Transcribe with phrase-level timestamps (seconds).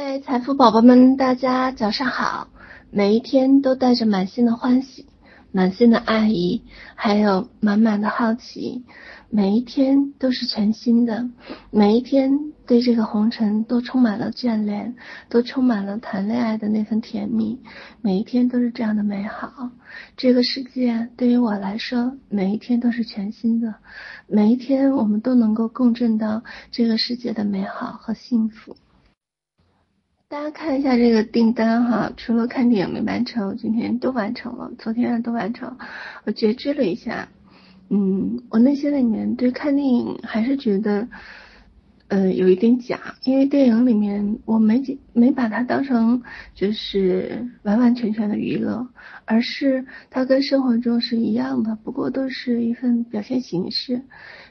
[0.00, 2.46] 嗨，财富宝宝们，大家早上好！
[2.88, 5.06] 每一天都带着满心的欢喜，
[5.50, 6.62] 满心的爱意，
[6.94, 8.84] 还有满满的好奇。
[9.28, 11.28] 每一天都是全新的，
[11.72, 12.30] 每一天
[12.64, 14.94] 对这个红尘都充满了眷恋，
[15.28, 17.58] 都充满了谈恋爱的那份甜蜜。
[18.00, 19.68] 每一天都是这样的美好。
[20.16, 23.74] 这个世界对于我来说，每一天都是全新的，
[24.28, 28.76] 每一天我们都能够共振到这个世界的美好和幸福。
[30.30, 35.78] 大家看一下这个订单哈，除了看电影没完成，今天都完成了，昨天都完成。
[36.24, 37.28] 我觉知了一下。
[37.88, 41.08] 嗯，我内心里面对看电影还是觉得，
[42.08, 44.82] 呃，有一点假，因为电影里面我没
[45.14, 46.22] 没把它当成
[46.54, 48.86] 就是完完全全的娱乐，
[49.24, 54.02] 而是它跟生活中是一样的，不过都是一份表现形式，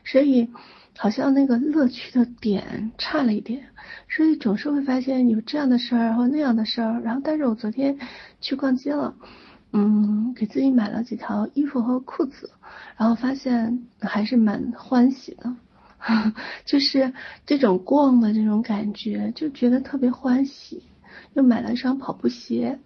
[0.04, 0.50] 所以
[0.98, 3.68] 好像那个乐趣的点差了一点，
[4.10, 7.98] 所以总是会发现有这样的事儿或那样的事儿，然后但是我昨天
[8.42, 9.16] 去逛街了。
[9.74, 12.50] 嗯，给自己买了几条衣服和裤子，
[12.96, 15.54] 然后发现还是蛮欢喜的，
[16.66, 17.14] 就是
[17.46, 20.82] 这种逛的这种感觉，就觉得特别欢喜。
[21.34, 22.80] 又买了一双跑步鞋，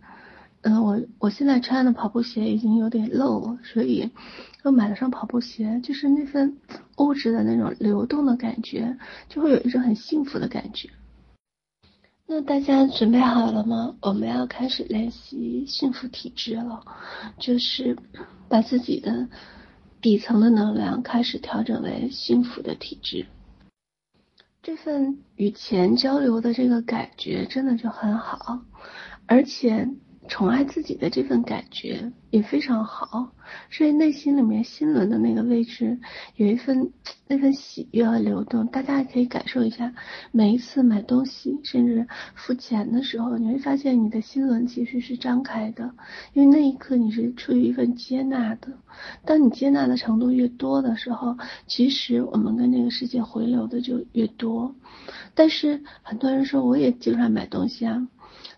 [0.64, 4.12] 嗯，我我现在穿的跑步鞋已经有点漏了，所以
[4.64, 6.56] 又买了双跑步鞋，就是那份
[6.98, 8.96] 物质的那种流动的感觉，
[9.28, 10.88] 就会有一种很幸福的感觉。
[12.28, 13.96] 那大家准备好了吗？
[14.02, 16.86] 我们要开始练习幸福体质了，
[17.40, 17.98] 就是
[18.48, 19.28] 把自己的
[20.00, 23.26] 底层的能量开始调整为幸福的体质。
[24.62, 28.62] 这份与钱交流的这个感觉真的就很好，
[29.26, 29.90] 而且。
[30.28, 33.32] 宠爱自己的这份感觉也非常好，
[33.70, 36.00] 所以内心里面心轮的那个位置
[36.36, 36.92] 有一份
[37.28, 39.94] 那份喜悦和流动，大家也可以感受一下。
[40.32, 45.92] 每一次买东西，甚至付钱的时候，你会发现你的心轮其实是张开的，
[46.34, 48.70] 因为那一刻你是出于一份接纳的。
[49.26, 51.36] 当你接纳的程度越多的时候，
[51.68, 54.74] 其实我们跟这个世界回流的就越多。
[55.34, 58.08] 但是很多人说，我也经常买东西啊。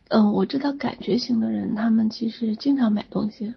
[0.09, 3.53] 嗯，我知道感觉型的人，他们其实经常买东西，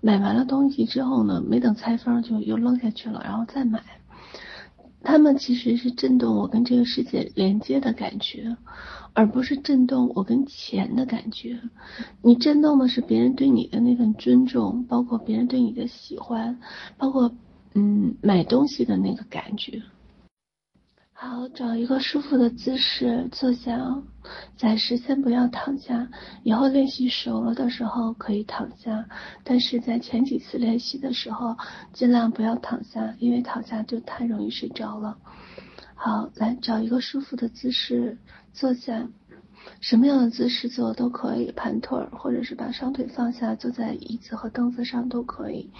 [0.00, 3.82] 买完了东西之后呢，没等拆封就又扔下去了，然后再买。
[5.02, 8.56] 他们其实是震动我跟这个世界连接的感觉，
[9.12, 11.60] 而不是震动我跟钱的感觉。
[12.22, 16.58] 你震动的是别人对你的那份尊重，包括别人对你的喜欢，
[16.98, 17.32] 包括
[17.74, 19.82] 嗯买东西的那个感觉。
[21.18, 24.02] 好，找一个舒服的姿势坐下，
[24.58, 26.06] 暂时先不要躺下，
[26.42, 29.08] 以后练习熟了的时候可以躺下，
[29.42, 31.56] 但是在前几次练习的时候，
[31.94, 35.16] 尽量不要躺下，因为躺下就太容易睡着了。
[35.94, 38.18] 好，来找一个舒服的姿势
[38.52, 39.08] 坐下，
[39.80, 45.70] 什么样的姿势坐都可以，盘腿儿或者是把双腿放下，坐在椅子和凳子上都可以，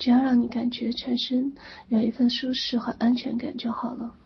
[0.00, 1.54] 只要让你感觉全身
[1.86, 4.16] 有一份舒适和安全感就好了。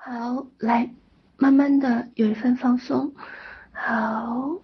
[0.00, 0.88] 好，来，
[1.38, 3.12] 慢慢的有一份放松。
[3.72, 4.56] 好，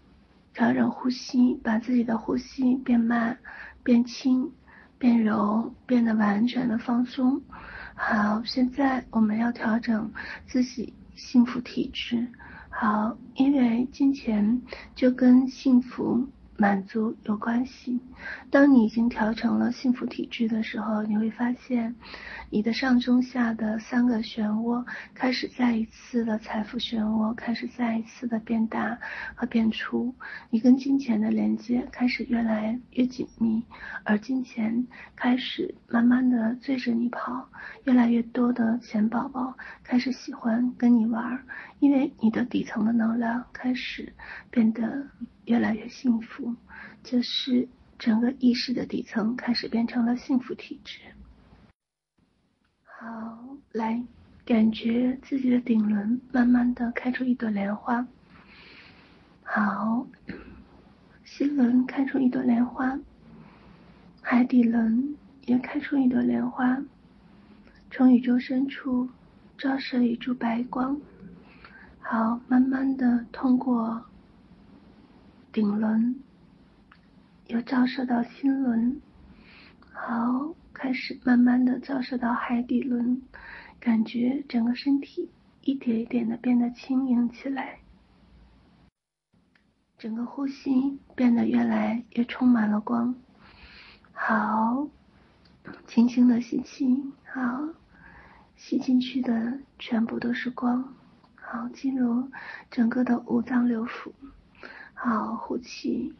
[0.55, 3.37] 调整呼吸，把自己的呼吸变慢、
[3.83, 4.53] 变轻、
[4.97, 7.43] 变柔，变得完全的放松。
[7.97, 10.12] 好，现在我们要调整
[10.47, 12.28] 自己幸福体质。
[12.71, 14.62] 好，因为金钱
[14.94, 16.28] 就跟幸福。
[16.56, 18.00] 满足有关系。
[18.50, 21.94] 当你已经调成了幸福体质的时候，你会发现，
[22.50, 28.98] 你的上中下的三个漩涡开始再一次的财富漩涡开始再一次的变大
[29.34, 30.14] 和变粗。
[30.50, 33.62] 你跟金钱的连接开始越来越紧密，
[34.04, 37.48] 而金钱开始慢慢的追着你跑。
[37.84, 41.44] 越来越多的钱宝宝开始喜欢跟你玩，
[41.79, 44.12] 因为你的底层的能量开始
[44.51, 45.09] 变得。
[45.47, 46.57] 越来越幸福，
[47.03, 47.69] 就是
[47.99, 51.01] 整个意识的底层开始变成了幸福体质。
[52.83, 54.03] 好，来，
[54.47, 58.06] 感觉自己的顶轮慢慢的开出一朵莲花。
[59.43, 60.06] 好，
[61.27, 62.99] 心轮开出一朵莲花，
[64.23, 66.82] 海底轮也开出一朵莲花，
[67.91, 69.11] 从宇宙深处
[69.59, 70.99] 照射一束白光。
[72.06, 74.05] 好，慢慢的通过。
[75.51, 76.23] 顶轮
[77.47, 79.01] 又照射到心轮，
[79.91, 83.23] 好，开始慢慢的照射到海底轮，
[83.81, 85.31] 感觉整个身体
[85.62, 87.79] 一点一点的变得轻盈起来，
[89.97, 93.15] 整个呼吸变得越来越充满了光。
[94.12, 94.89] 好，
[95.87, 97.69] 轻轻的吸气，好，
[98.56, 100.95] 吸进去的全部都是光。
[101.55, 102.29] 好，进入
[102.69, 104.11] 整个的五脏六腑。
[104.93, 106.12] 好，呼气，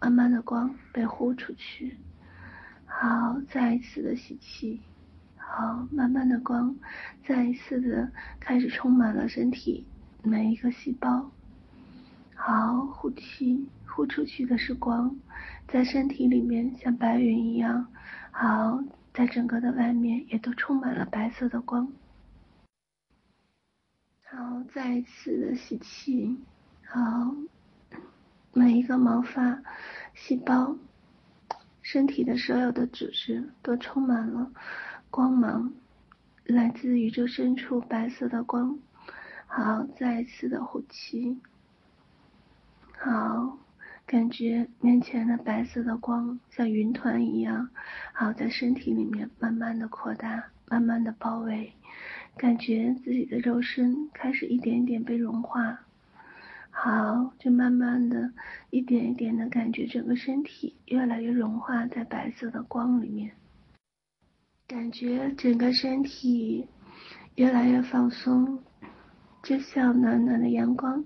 [0.00, 1.98] 慢慢的光被呼出去。
[2.86, 4.80] 好，再一次的吸气。
[5.36, 6.74] 好，慢慢的光，
[7.26, 8.10] 再一次的
[8.40, 9.84] 开始充满了身体
[10.22, 11.30] 每一个细胞。
[12.34, 15.14] 好，呼气，呼出去的是光，
[15.68, 17.86] 在身体里面像白云一样。
[18.30, 18.82] 好，
[19.12, 21.86] 在整个的外面也都充满了白色的光。
[24.56, 26.38] 好，再一次的吸气。
[26.86, 27.34] 好。
[28.54, 29.62] 每一个毛发、
[30.14, 30.74] 细胞、
[31.82, 34.50] 身体的所有的组织都充满了
[35.10, 35.74] 光芒，
[36.44, 38.78] 来自宇宙深处白色的光。
[39.46, 41.38] 好，再一次的呼气。
[42.96, 43.58] 好，
[44.06, 47.68] 感觉面前的白色的光像云团一样，
[48.14, 51.74] 好，在身体里面慢慢的扩大，慢慢的包围，
[52.36, 55.80] 感觉自己的肉身开始一点一点被融化。
[56.70, 58.30] 好，就慢慢的
[58.68, 63.32] 一点一点的感觉整个身体越来越融化在白色的光里面，
[64.68, 66.68] 感觉整个身体
[67.36, 68.62] 越来越放松，
[69.42, 71.02] 就像暖暖的阳光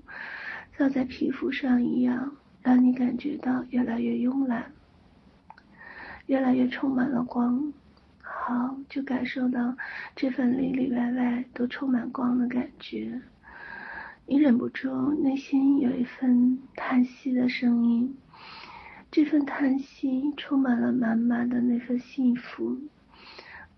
[0.76, 4.72] 照在皮肤上一样，让你感觉到越来越慵懒，
[6.26, 7.72] 越来越充满了光。
[8.32, 9.76] 好，就感受到
[10.14, 13.20] 这份里里外外都充满光的感觉。
[14.26, 18.16] 你忍不住内心有一份叹息的声音，
[19.10, 22.78] 这份叹息充满了满满的那份幸福，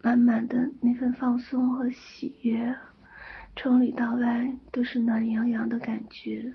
[0.02, 2.76] 满满的那份放松和喜悦，
[3.56, 6.52] 从里到外都是暖洋洋的感觉，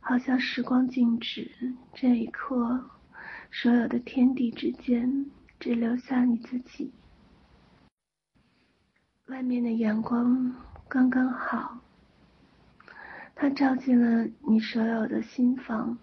[0.00, 2.90] 好像时光静止，这一刻，
[3.50, 5.26] 所有的天地之间
[5.58, 6.90] 只留下你自己，
[9.30, 10.52] 外面的阳光
[10.88, 11.78] 刚刚好。
[13.36, 15.96] 它照进了你所有的心房，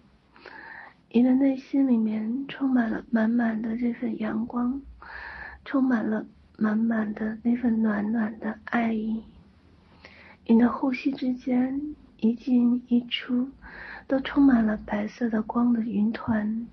[1.10, 4.80] 你的内心里面充满了满满的这份阳光，
[5.62, 6.24] 充满了
[6.56, 9.22] 满满的那份暖暖的爱意。
[10.46, 13.50] 你的呼吸之间一进一出，
[14.06, 16.66] 都充满了白色的光的云团，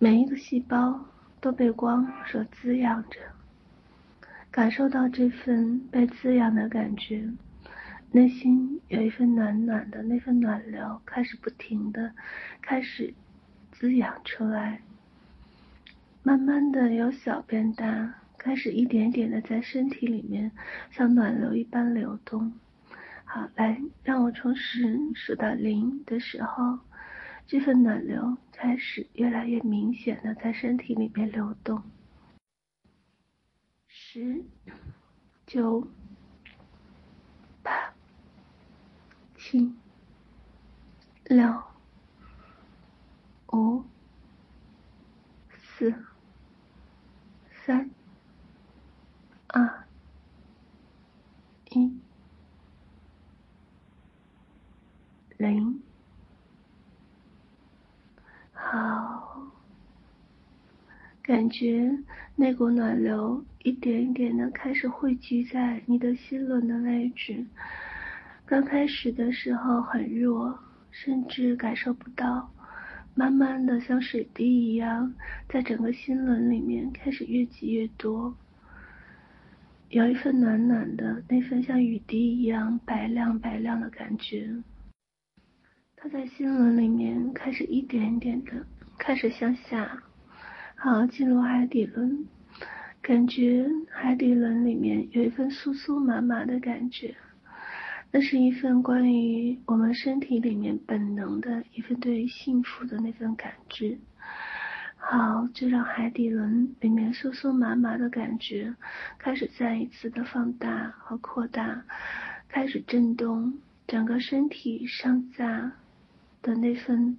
[0.00, 1.00] 每一个细胞
[1.40, 3.20] 都被光所滋养着，
[4.52, 7.26] 感受到这份被滋养的感觉。
[8.10, 12.12] 内心有一份暖暖的那份暖流，开始不停的
[12.60, 13.14] 开始
[13.72, 14.82] 滋养出来，
[16.22, 20.52] 慢慢的由小变大，开始一点点的在身体里面
[20.90, 22.52] 像暖流一般流动。
[23.24, 26.78] 好，来，让我从十数到零的时候，
[27.46, 31.82] 这份暖流开始越来越明显的在身体里面流动。
[34.12, 34.44] 十、
[35.46, 35.88] 九。
[37.62, 37.94] 八
[39.38, 39.72] 七、
[41.24, 41.62] 六、
[43.54, 43.82] 五、
[45.48, 45.94] 四、
[47.64, 47.90] 三、
[49.46, 49.88] 二、
[51.70, 51.98] 一、
[55.38, 55.82] 零。
[58.52, 59.38] 好，
[61.22, 61.88] 感觉
[62.34, 67.46] 那股暖流一点一点的开始汇聚在你的心轮的位置。
[68.44, 70.58] 刚开始的时候很弱，
[70.90, 72.52] 甚至感受不到，
[73.14, 75.14] 慢慢的像水滴一样，
[75.48, 78.34] 在整个心轮里面开始越积越多，
[79.90, 84.50] 有一份暖暖的那份像雨滴一样白亮白亮的感觉。
[85.96, 88.66] 它在心轮里面开始一点一点的
[88.98, 90.02] 开始向下，
[90.84, 92.26] 好，进入海底轮，
[93.00, 97.14] 感觉海底轮里面有一份酥酥麻麻的感觉。
[98.10, 103.96] 那是一份关于我们身体里面本能的一份对于幸福的那份感知。
[104.96, 108.74] 好，就让海底轮里面酥酥麻麻的感觉
[109.18, 111.84] 开始再一次的放大和扩大，
[112.48, 115.74] 开始震动整个身体上下
[116.42, 117.18] 的那份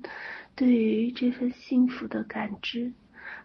[0.54, 2.92] 对于这份幸福的感知。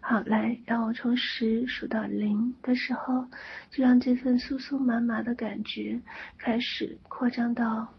[0.01, 3.27] 好，来，让我从十数到零的时候，
[3.69, 6.01] 就让这份酥酥麻麻的感觉
[6.37, 7.93] 开始扩张到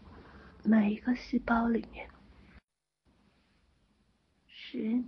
[0.63, 2.09] 每一个细胞里面。
[4.47, 5.01] 十、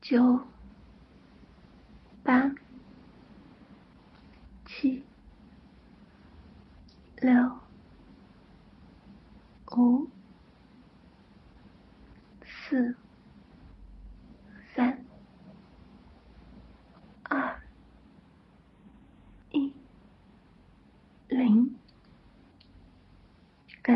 [0.00, 0.46] 九、
[2.22, 2.54] 八、
[4.66, 5.02] 七、
[7.16, 7.58] 六、
[9.76, 10.08] 五、
[12.44, 12.94] 四。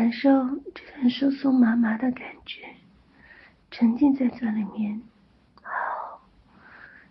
[0.09, 0.31] 感受
[0.73, 2.63] 这份酥酥麻麻的感觉，
[3.69, 4.99] 沉浸在这里面。
[5.61, 6.19] 好，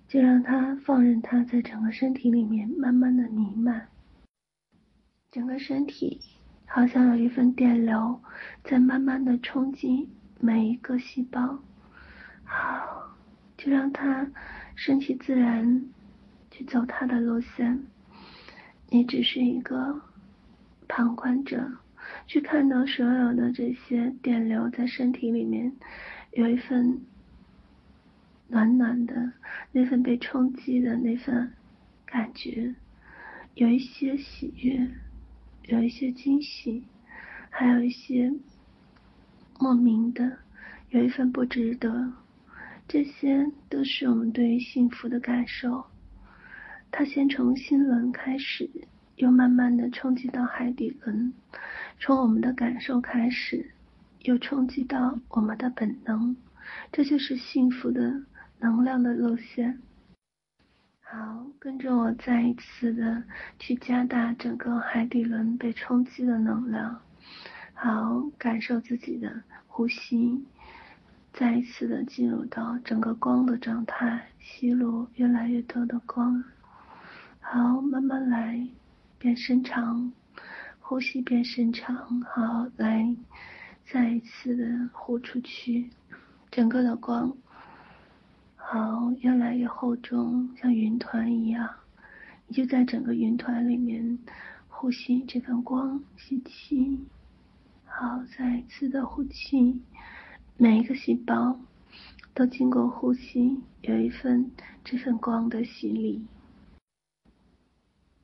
[0.08, 3.86] 就让它放任它在整个身体里面慢慢的弥漫，
[5.30, 6.20] 整个身体
[6.66, 8.20] 好像有一份电流
[8.64, 10.08] 在慢慢的冲击
[10.40, 11.60] 每一个细胞。
[12.42, 13.14] 好，
[13.56, 14.28] 就让它
[14.74, 15.84] 顺其自然
[16.50, 17.80] 去走它的路线。
[18.88, 20.00] 你只是一个
[20.88, 21.70] 旁观者。
[22.28, 25.72] 去看到所有的这些电流在身体里面，
[26.32, 27.00] 有一份
[28.48, 29.32] 暖暖的，
[29.72, 31.50] 那份被冲击的那份
[32.04, 32.74] 感觉，
[33.54, 34.88] 有一些喜悦，
[35.68, 36.84] 有一些惊喜，
[37.48, 38.30] 还有一些
[39.58, 40.38] 莫名的，
[40.90, 42.12] 有一份不值得，
[42.86, 45.86] 这些都是我们对于幸福的感受。
[46.90, 48.70] 它先从心轮开始，
[49.16, 51.32] 又慢慢的冲击到海底轮。
[52.00, 53.72] 从我们的感受开始，
[54.20, 56.36] 又冲击到我们的本能，
[56.92, 58.22] 这就是幸福的
[58.60, 59.80] 能量的路线。
[61.00, 63.24] 好，跟着我再一次的
[63.58, 67.00] 去加大整个海底轮被冲击的能量。
[67.74, 70.44] 好，感受自己的呼吸，
[71.32, 76.44] 再一次的进入到整个光的状态，吸入越来越多的光。
[77.40, 78.68] 好，慢慢来，
[79.18, 80.12] 变深长。
[80.88, 83.14] 呼吸变深长，好，来，
[83.92, 85.90] 再一次的呼出去，
[86.50, 87.36] 整个的光，
[88.56, 91.68] 好，越来越厚重，像云团一样，
[92.46, 94.18] 你就在整个云团里面
[94.66, 96.98] 呼吸这份光，吸气，
[97.84, 99.82] 好，再一次的呼气，
[100.56, 101.60] 每一个细胞
[102.32, 104.50] 都经过呼吸，有一份
[104.82, 106.24] 这份光的洗礼。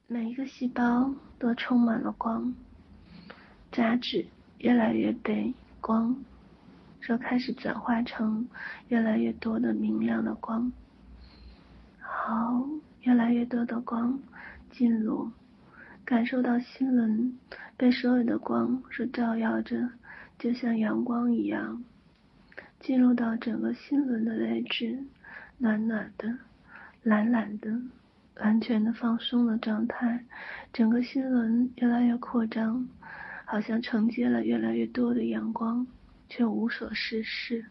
[0.06, 2.54] 每一个细胞都充满了光，
[3.72, 4.26] 杂质
[4.58, 6.14] 越来越被光
[7.00, 8.46] 所开始转化成
[8.88, 10.70] 越来越多的明亮的光。
[11.98, 12.68] 好，
[13.00, 14.20] 越来越多的光
[14.70, 15.30] 进入，
[16.04, 17.38] 感受到心轮
[17.78, 19.88] 被所有的光所照耀着，
[20.38, 21.82] 就像阳光一样，
[22.78, 25.02] 进入到整个心轮的位置，
[25.56, 26.36] 暖暖的，
[27.02, 27.80] 懒懒的。
[28.36, 30.24] 完全的放松的状态，
[30.72, 32.88] 整个心轮越来越扩张，
[33.44, 35.86] 好像承接了越来越多的阳光，
[36.28, 37.66] 却无所事事。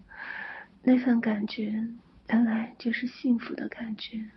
[0.84, 1.88] 那份感觉，
[2.30, 4.30] 原来就是幸福的感觉。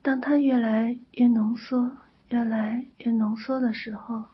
[0.00, 1.98] 当它越来越浓缩，
[2.30, 4.24] 越来越浓缩的时候，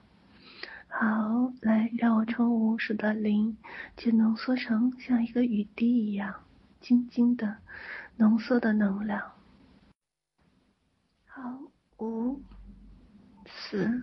[0.88, 3.56] 好，来，让我从五数到零，
[3.96, 6.36] 就浓缩成像一个雨滴一样，
[6.80, 7.56] 晶晶的
[8.16, 9.32] 浓缩的能量。
[11.40, 11.56] 好，
[11.98, 12.42] 五、
[13.46, 14.02] 四、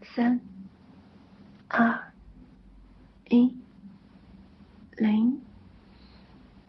[0.00, 0.40] 三、
[1.68, 2.10] 二、
[3.28, 3.54] 一、
[4.96, 5.38] 零。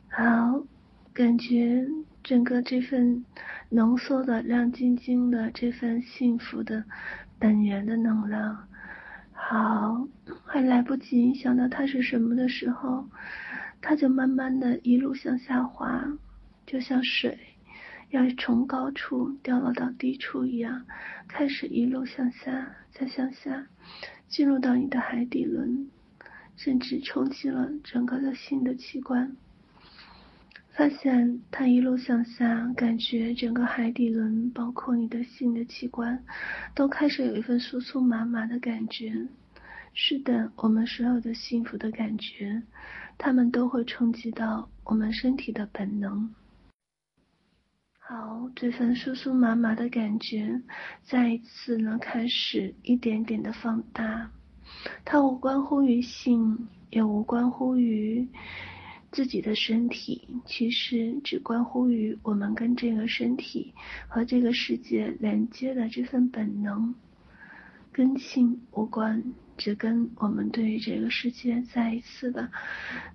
[0.10, 0.65] 好，
[1.13, 1.88] 感觉
[2.24, 3.24] 整个这份
[3.70, 6.84] 浓缩的亮晶晶的这份幸福的
[7.39, 8.67] 本源的能量，
[9.32, 10.10] 好，
[10.46, 13.08] 还来不及想到它是什么的时候，
[13.82, 16.05] 它就慢慢的一路向下滑，
[16.65, 17.39] 就像水。
[18.13, 20.86] 要从高处掉落到低处一样，
[21.27, 23.65] 开始一路向下，再向下，
[24.27, 25.89] 进入到你的海底轮，
[26.55, 29.36] 甚至冲击了整个的性的器官。
[30.74, 36.24] 发现它一路向下，感觉整个海底轮，包括你的性的器官，
[36.75, 39.27] 都开始有一份酥酥麻麻的感觉。
[39.96, 42.62] 是的，我们所有的幸福的感觉，
[43.17, 46.29] 它们都会冲击到我们身体的本能。
[48.15, 50.62] 好，这份酥酥麻麻的感觉，
[51.01, 54.29] 再一次呢开始一点点的放大。
[55.03, 58.27] 它无关乎于性，也无关乎于
[59.12, 63.74] 自己的身体，其实只关乎于我们跟这个身体
[64.08, 66.93] 和这个世界连接的这份本能，
[67.91, 69.24] 跟性无关。
[69.57, 72.50] 只跟我们对于这个世界再一次的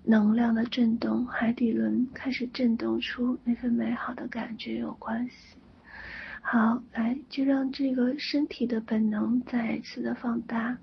[0.04, 5.56] 能量的震动，海底轮开始震动出那份美好的感觉有关系。
[6.40, 10.78] 好，来，就让这个身体的本能再一次的放大，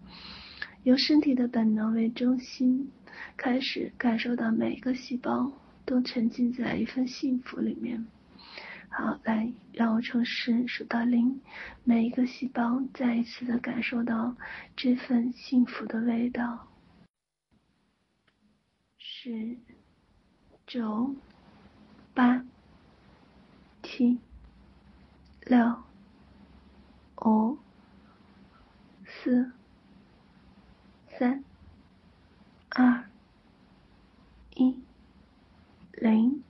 [0.83, 2.91] 由身体的本能为中心，
[3.35, 5.51] 开始感受到每一个细胞
[5.85, 8.05] 都沉浸在一份幸福里面。
[8.97, 11.41] 好，来，让我从十数到零，
[11.83, 14.37] 每一个细胞再一次的感受到
[14.73, 16.65] 这份幸福的味道。
[18.97, 19.57] 十、
[20.65, 21.13] 九、
[22.13, 22.45] 八、
[23.83, 24.17] 七、
[25.41, 25.83] 六、
[27.17, 27.57] 五、
[29.05, 29.51] 四、
[31.19, 31.43] 三、
[32.69, 33.03] 二、
[34.55, 34.79] 一、
[35.91, 36.41] 零。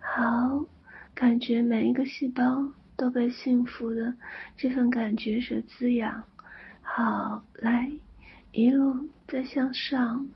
[0.00, 0.64] 好，
[1.18, 4.14] 感觉每一个细胞都被幸福的
[4.56, 6.22] 这份感觉所滋养。
[6.80, 7.90] 好，来，
[8.52, 10.28] 一路再向上，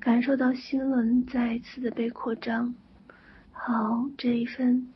[0.00, 2.74] 感受到心轮再一次的被扩张。
[3.52, 4.88] 好，这一份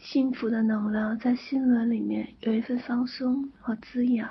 [0.00, 4.28] 幸福的能量在心轮里面有一份放松和滋养，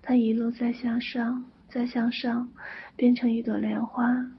[0.00, 2.48] 它一路再向上，再向上，
[2.96, 4.30] 变成一朵莲花，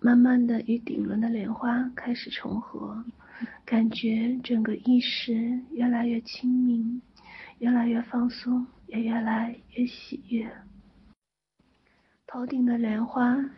[0.00, 3.04] 慢慢的与顶轮的莲花开始重合，
[3.64, 7.00] 感觉整个意识越来越清明，
[7.58, 10.50] 越来越放松，也越来越喜悦。
[12.26, 13.50] 头顶的莲花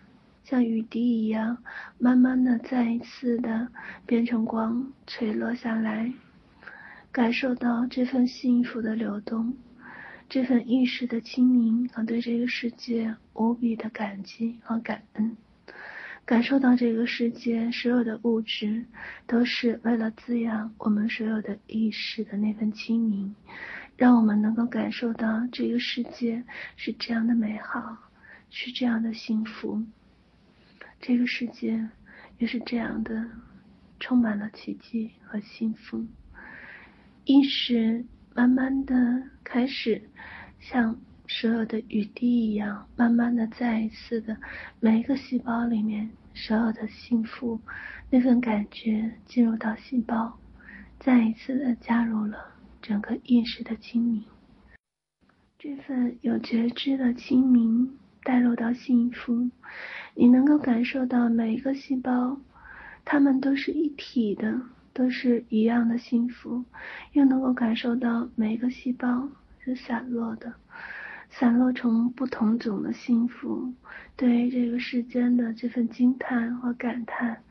[0.45, 1.63] 像雨滴一样，
[1.99, 3.71] 慢慢的再一次的
[4.07, 6.13] 变成光垂落下来，
[7.13, 9.57] 感受到这份幸福的流动，
[10.29, 15.37] 这份意识的清明和对这个世界无比的感激和感恩，
[16.31, 18.85] 感受到这个世界所有的物质
[19.27, 23.35] 都是为了滋养我们所有的意识的那份清明，
[23.97, 26.45] 让我们能够感受到这个世界
[26.77, 27.99] 是这样的美好，
[28.49, 29.83] 是这样的幸福。
[31.01, 31.89] 这个世界
[32.39, 33.27] 也是这样的，
[33.99, 36.07] 充满了奇迹和幸福。
[37.25, 38.05] 意识
[38.37, 38.95] 慢慢的
[39.43, 40.01] 开始
[40.61, 40.97] 像
[41.27, 44.37] 所有的雨滴一样，慢慢的再一次的
[44.79, 47.61] 每一个细胞里面所有的幸福
[48.11, 50.39] 那份感觉进入到细胞，
[50.99, 54.25] 再一次的加入了整个意识的清明。
[55.59, 59.51] 这份有觉知的清明带入到幸福。
[60.15, 62.41] 你能够感受到每一个细胞，
[63.05, 64.61] 它们都是一体的，
[64.95, 66.65] 都是一样的幸福，
[67.13, 70.55] 又能够感受到每一个细胞是散落的，
[71.31, 73.73] 散落成不同种的幸福。
[74.17, 77.43] 对于这个世间的这份惊叹和感叹，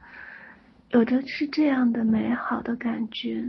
[0.92, 3.44] 有着是这样的美好的感觉。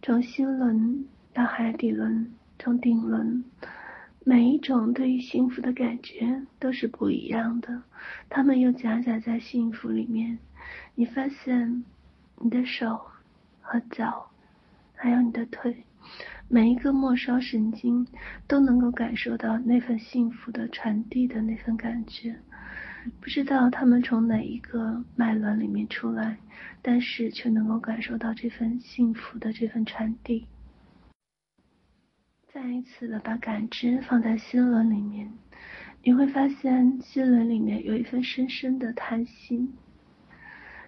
[0.00, 3.44] 从心轮到海底轮，从顶轮。
[4.24, 7.82] 每一种对于幸福的感觉都是不一样的，
[8.30, 10.38] 它们又夹杂在幸福里面。
[10.94, 11.84] 你发现
[12.38, 13.00] 你的手
[13.60, 14.30] 和脚，
[14.94, 15.84] 还有你的腿，
[16.54, 18.06] 每一个末梢神经
[18.46, 22.36] 都能够感受到那份幸福的传递的那份感觉。
[23.22, 26.36] 不知道它们从哪一个脉轮里面出来，
[26.82, 30.46] 但是却能够感受到这份幸福的这份传递。
[32.52, 35.32] 再一次的把感知放在心轮里面，
[36.04, 39.70] 你会发现心轮里面有一份深深的叹息，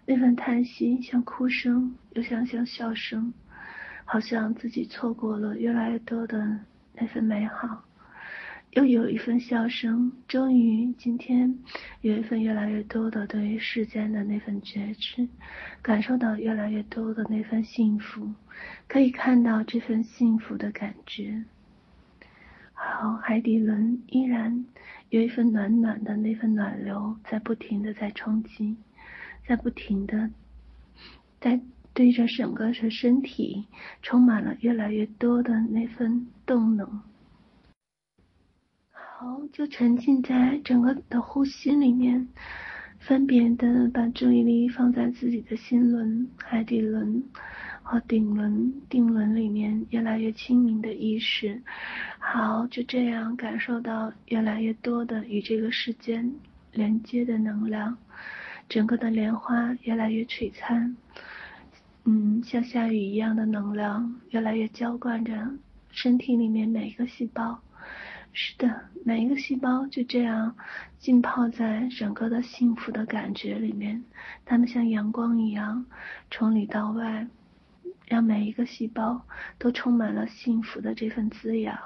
[0.05, 3.33] 那份叹息像哭声，又像像笑声，
[4.05, 6.61] 好像自己错过了越来越多的
[6.95, 7.85] 那份美好，
[8.71, 11.59] 又有一份笑声，终于今天
[12.01, 15.29] 有一份越来越多的对于世间的那份觉知，
[15.83, 18.33] 感受到越来越多的那份幸福，
[18.87, 21.45] 可以看到这份幸福的感觉。
[22.73, 24.65] 好，海底轮依然
[25.09, 28.77] 有一份暖暖的那份暖流在不停的在冲击，
[29.47, 30.31] 在不停的
[31.41, 31.61] 在
[31.95, 33.65] 对着整个的身体
[34.03, 37.01] 充满了越来越多的那份动能。
[38.91, 42.29] 好，就沉浸在整个的呼吸里面，
[42.99, 47.23] 分别的把注意力放在自己的心轮、海底轮。
[47.87, 51.63] 和顶轮、定轮里面越来越清明的意识，
[52.19, 56.33] 好，就这样感受到越来越多的与这个世间
[56.73, 57.99] 连接的能量，
[58.71, 60.97] 整个的莲花越来越璀璨，
[62.05, 65.33] 嗯，像下雨一样的能量越来越浇灌着
[65.91, 67.61] 身体里面每一个细胞。
[68.33, 70.55] 是的，每一个细胞就这样
[70.99, 74.05] 浸泡在整个的幸福的感觉里面，
[74.45, 75.87] 它们像阳光一样
[76.31, 77.27] 从里到外。
[78.07, 79.25] 让每一个细胞
[79.59, 81.79] 都充满了幸福的这份滋养。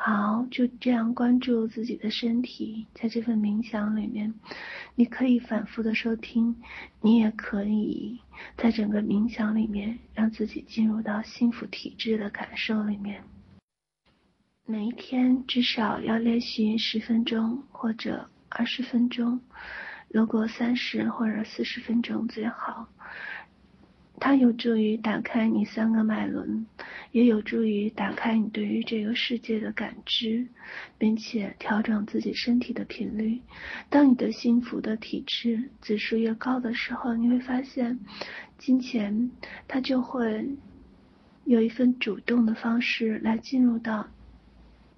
[0.00, 4.32] 好，就这样关注自己的身体，在这份冥想里面，
[4.94, 6.54] 你可以反复的收听，
[7.02, 8.20] 你也可以
[8.56, 13.24] 在整个冥想里面让自己进入到幸福体质的感受里面。
[14.64, 19.40] 每一天至少要练习十分钟或者二十分钟，
[20.08, 22.88] 如果三十或者四十分钟最好。
[24.20, 26.66] 它有助于打开你三个脉轮，
[27.12, 30.46] 也有助于打开你对于这个世界的感知，
[30.98, 33.40] 并且调整自己身体的频率。
[33.88, 37.98] 当你的幸福的体质指数越高的时候，你会发现，
[38.58, 39.30] 金钱
[39.66, 40.48] 它就会
[41.44, 44.06] 有一份主动的方式来进入到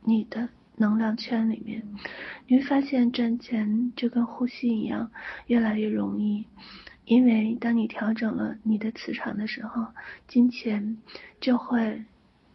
[0.02, 1.82] 你的能量圈里面，
[2.46, 5.10] 你会发现赚钱就跟呼吸一样，
[5.46, 6.46] 越来越容易。
[7.10, 9.88] 因为当你调整了你的磁场的时候，
[10.28, 10.96] 金钱
[11.40, 12.04] 就会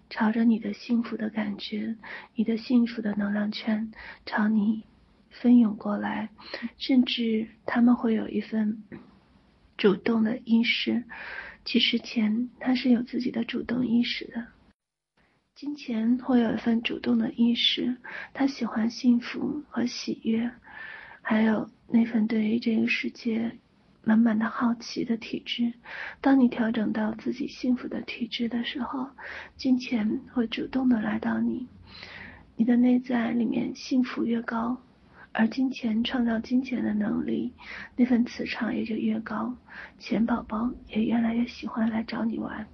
[0.10, 1.98] 朝着你的幸福的感觉、
[2.36, 3.92] 你的幸福的能量圈
[4.26, 4.86] 朝你
[5.30, 6.30] 蜂涌过来，
[6.78, 8.82] 甚至他们会有一份
[9.76, 11.04] 主动的意识。
[11.66, 14.48] 其实钱它是有自己的主动意识的。
[15.54, 17.98] 金钱会有一份主动的意识，
[18.34, 20.50] 他喜欢幸福和喜悦，
[21.22, 23.58] 还有那份对于这个世界
[24.06, 25.74] 满满的好奇的体质。
[26.22, 29.10] 当你调整到自己幸福的体质的时候，
[29.58, 31.68] 金钱会主动的来到你，
[32.56, 34.82] 你的内在里面幸福越高，
[35.32, 37.52] 而金钱创造金钱的能力，
[37.96, 39.58] 那份磁场也就越高，
[40.00, 42.66] 钱宝宝也越来越喜欢来找你玩。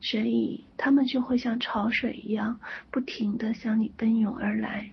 [0.00, 2.58] 所以，他们就会像潮水一样，
[2.90, 4.90] 不停地向你奔涌而来。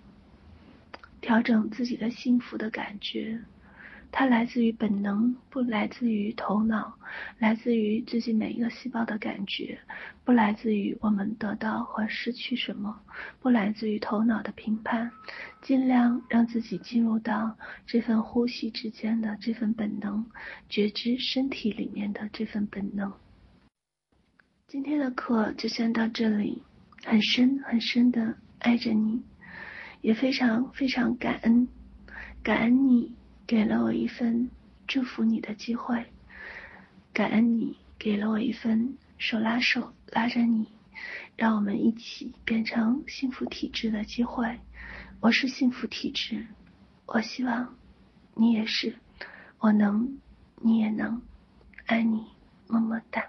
[1.21, 3.39] 调整自己的幸福的感觉，
[4.11, 6.97] 它来自于本能，不来自于头脑，
[7.37, 9.79] 来自于自己每一个细胞的感觉，
[10.25, 12.99] 不来自于我们得到或失去什么，
[13.39, 15.11] 不来自于头脑的评判。
[15.61, 20.25] 尽量让自己进入到这份呼吸之间的这份本能，
[20.69, 23.13] 觉知身体里面的这份本能。
[24.67, 26.63] 今天的课就先到这里，
[27.05, 29.21] 很深很深的爱着你，
[30.01, 31.67] 也非常非常感恩，
[32.41, 33.15] 感恩你
[33.49, 34.51] 给了我一份
[34.85, 36.05] 祝福你的机会，
[37.11, 40.67] 感恩你给了我一份手拉手拉着你，
[41.35, 44.59] 让我们一起变成幸福体质的机会。
[45.19, 46.45] 我是幸福体质，
[47.07, 47.75] 我希望
[48.35, 48.93] 你也是，
[49.57, 50.19] 我能，
[50.57, 51.19] 你也能，
[51.87, 52.27] 爱你，
[52.67, 53.23] 么么哒。